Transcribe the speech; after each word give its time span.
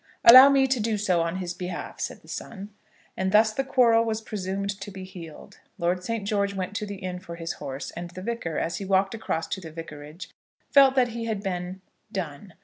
"Allow 0.25 0.49
me 0.49 0.65
to 0.65 0.79
do 0.79 0.97
so 0.97 1.21
on 1.21 1.35
his 1.35 1.53
behalf," 1.53 1.99
said 1.99 2.23
the 2.23 2.27
son. 2.27 2.71
And 3.15 3.31
thus 3.31 3.53
the 3.53 3.63
quarrel 3.63 4.03
was 4.03 4.19
presumed 4.19 4.71
to 4.81 4.89
be 4.89 5.03
healed. 5.03 5.59
Lord 5.77 6.03
St. 6.03 6.27
George 6.27 6.55
went 6.55 6.75
to 6.77 6.87
the 6.87 6.95
inn 6.95 7.19
for 7.19 7.35
his 7.35 7.53
horse, 7.61 7.91
and 7.91 8.09
the 8.09 8.23
Vicar, 8.23 8.57
as 8.57 8.77
he 8.77 8.83
walked 8.85 9.13
across 9.13 9.45
to 9.49 9.61
the 9.61 9.69
vicarage, 9.71 10.31
felt 10.71 10.95
that 10.95 11.09
he 11.09 11.25
had 11.25 11.43
been 11.43 11.81
done. 12.11 12.55